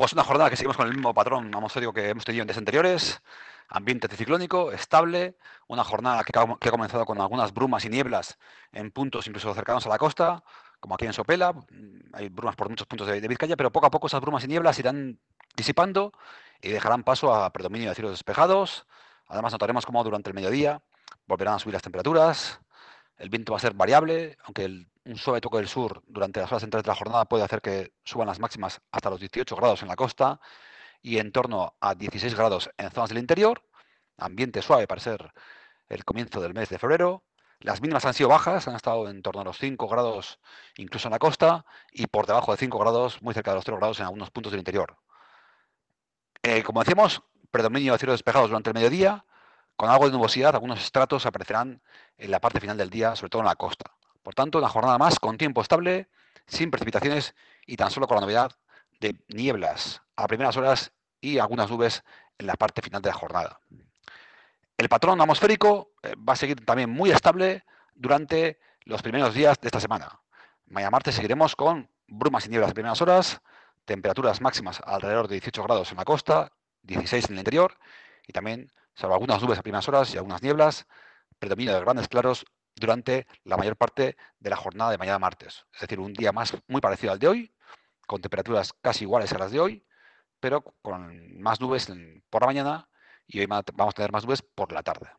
[0.00, 2.56] Pues una jornada que seguimos con el mismo patrón atmosférico que hemos tenido en días
[2.56, 3.20] anteriores,
[3.68, 5.36] ambiente anticiclónico, estable,
[5.68, 8.38] una jornada que, ha comenzado con algunas brumas y nieblas
[8.72, 10.42] en puntos incluso cercanos a la costa,
[10.80, 13.90] como aquí en Sopela, mm, hay brumas por muchos puntos de, Vizcaya, pero poco a
[13.90, 15.18] poco esas brumas y nieblas irán
[15.54, 16.14] disipando
[16.62, 18.86] y dejarán paso a predominio de cielos despejados.
[19.26, 20.80] Además notaremos cómo durante el mediodía
[21.26, 22.58] volverán a subir las temperaturas,
[23.18, 26.62] el viento va a ser variable, aunque un suave toque del sur durante las horas
[26.62, 29.88] centrales de la jornada puede hacer que suban las máximas hasta los 18 grados en
[29.88, 30.40] la costa
[31.02, 33.62] y en torno a 16 grados en zonas del interior.
[34.18, 35.32] Ambiente suave para ser
[35.88, 37.24] el comienzo del mes de febrero.
[37.58, 40.38] Las mínimas han sido bajas, han estado en torno a los 5 grados
[40.76, 43.78] incluso en la costa y por debajo de 5 grados, muy cerca de los 0
[43.78, 44.96] grados en algunos puntos del interior.
[46.42, 49.24] Eh, como decíamos, predominio de cielos despejados durante el mediodía,
[49.76, 51.82] con algo de nubosidad, algunos estratos aparecerán
[52.16, 53.92] en la parte final del día, sobre todo en la costa.
[54.22, 56.08] Por tanto, una jornada más con tiempo estable,
[56.46, 57.34] sin precipitaciones
[57.66, 58.52] y tan solo con la novedad
[59.00, 62.02] de nieblas a primeras horas y algunas nubes
[62.38, 63.60] en la parte final de la jornada.
[64.76, 69.68] El patrón atmosférico eh, va a seguir también muy estable durante los primeros días de
[69.68, 70.20] esta semana.
[70.66, 73.40] Mañana martes seguiremos con brumas y nieblas a primeras horas,
[73.84, 77.76] temperaturas máximas alrededor de 18 grados en la costa, 16 en el interior
[78.26, 80.86] y también salvo algunas nubes a primeras horas y algunas nieblas,
[81.38, 82.46] predominio de grandes claros
[82.80, 85.66] durante la mayor parte de la jornada de mañana martes.
[85.72, 87.54] Es decir, un día más muy parecido al de hoy,
[88.06, 89.86] con temperaturas casi iguales a las de hoy,
[90.40, 91.92] pero con más nubes
[92.30, 92.88] por la mañana
[93.26, 95.10] y hoy vamos a tener más nubes por la tarde.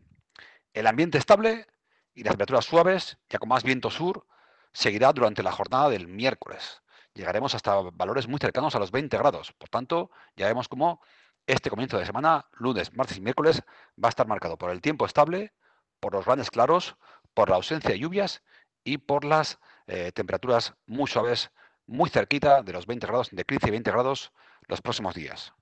[0.74, 1.68] El ambiente estable
[2.14, 4.26] y las temperaturas suaves, ya con más viento sur,
[4.74, 6.82] seguirá durante la jornada del miércoles.
[7.14, 9.54] Llegaremos hasta valores muy cercanos a los 20 grados.
[9.54, 11.02] Por tanto, ya vemos cómo
[11.46, 13.62] este comienzo de semana, lunes, martes y miércoles,
[14.02, 15.54] va a estar marcado por el tiempo estable,
[16.00, 16.96] por los grandes claros,
[17.34, 18.42] por la ausencia de lluvias
[18.84, 21.52] y por las eh, temperaturas muy suaves,
[21.88, 24.32] muy cerquita de los 20 grados, de 15 y 20 grados
[24.68, 25.54] los próximos días.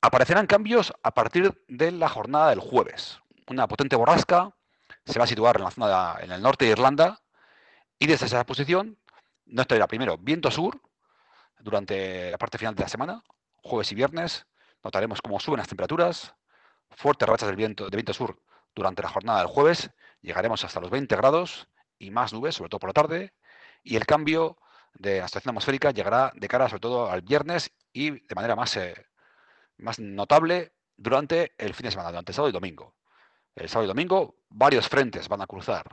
[0.00, 3.18] Aparecerán cambios a partir de la jornada del jueves.
[3.48, 4.54] Una potente borrasca
[5.06, 7.20] se va a situar en la zona en el norte de Irlanda
[7.98, 8.98] y desde esa posición
[9.46, 10.80] nos traerá primero viento sur
[11.58, 13.22] durante la parte final de la semana,
[13.62, 14.46] jueves y viernes,
[14.84, 16.34] Notaremos cómo suben las temperaturas,
[16.90, 18.38] fuertes rachas viento, de viento sur
[18.74, 19.90] durante la jornada del jueves,
[20.24, 21.68] llegaremos hasta los 20 grados
[21.98, 23.34] y más nubes, sobre todo por la tarde,
[23.82, 24.58] y el cambio
[24.94, 28.94] de la atmosférica llegará de cara sobre todo al viernes y de manera más, eh,
[29.78, 32.96] más notable durante el fin de semana, durante el sábado y domingo.
[33.54, 35.84] El sábado y domingo varios frentes van a cruzar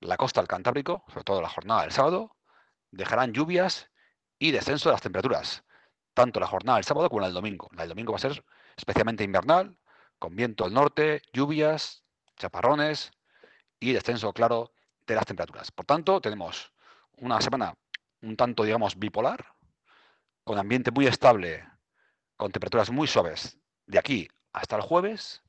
[0.00, 2.36] la costa del Cantábrico, sobre todo la jornada del sábado,
[2.90, 3.90] dejarán lluvias
[4.38, 5.64] y descenso de las temperaturas
[6.18, 7.68] tanto la jornada del sábado como la del domingo.
[7.76, 8.44] La del domingo va a ser
[8.76, 9.76] especialmente invernal,
[10.18, 12.02] con viento al norte, lluvias,
[12.36, 13.12] chaparrones
[13.80, 14.72] y descenso claro
[15.06, 15.70] de las temperaturas.
[15.70, 16.72] Por tanto, tenemos
[17.16, 17.74] una semana
[18.22, 19.54] un tanto, digamos, bipolar,
[20.44, 21.64] con ambiente muy estable,
[22.36, 25.42] con temperaturas muy suaves de aquí hasta el jueves,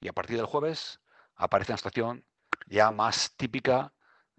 [0.00, 1.00] y a partir del jueves
[1.36, 2.24] aparece una situación
[2.66, 3.92] ya más típica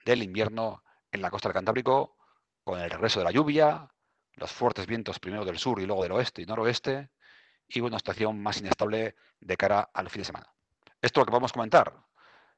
[0.05, 2.17] del invierno en la costa del Cantábrico,
[2.63, 3.89] con el regreso de la lluvia,
[4.33, 7.11] los fuertes vientos primero del sur y luego del oeste y noroeste,
[7.67, 10.53] y una situación más inestable de cara al fin de semana.
[11.01, 12.04] Esto lo que podemos comentar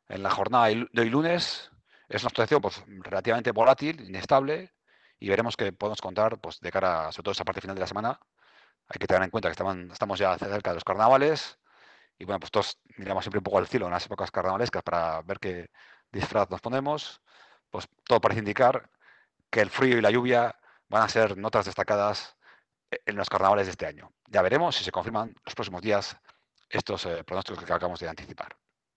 [0.09, 1.72] en la jornada de hoy lunes
[2.09, 4.73] es una situación pues, relativamente volátil, inestable,
[5.19, 7.88] y veremos qué podemos contar pues, de cara, sobre todo esa parte final de la
[7.88, 8.19] semana.
[8.90, 9.53] Hay que tener en cuenta que
[9.91, 11.59] estamos ya cerca de los carnavales,
[12.19, 15.22] y bueno, pues todos miramos siempre un poco al cielo en las épocas carnavalescas para
[15.22, 15.69] ver qué
[16.12, 17.22] disfraz nos ponemos.
[17.69, 18.89] Pues todo parece indicar
[19.50, 20.56] que el frío y la lluvia
[20.89, 22.38] van a ser notas destacadas
[23.06, 24.13] en los carnavales de este año.
[24.28, 26.18] Ya veremos si se confirman los próximos días
[26.69, 28.57] estos eh, pronósticos que acabamos de anticipar.